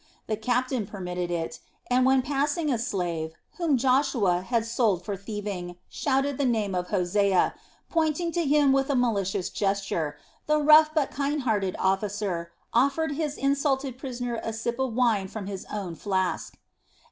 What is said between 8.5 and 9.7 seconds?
with a malicious